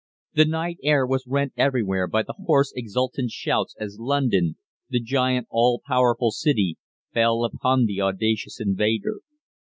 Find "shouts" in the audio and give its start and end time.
3.29-3.75